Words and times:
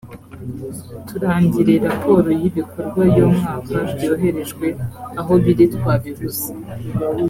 turangire 1.07 1.73
raporo 1.87 2.29
y’ibikorwa 2.41 3.03
y’umwaka 3.15 3.75
byoherejwe 3.93 4.67
aho 5.19 5.33
biri 5.43 5.65
twabibuze 5.75 6.47